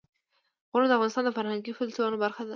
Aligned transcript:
غرونه 0.71 0.87
د 0.89 0.93
افغانستان 0.97 1.23
د 1.25 1.31
فرهنګي 1.37 1.71
فستیوالونو 1.77 2.21
برخه 2.25 2.41
ده. 2.45 2.49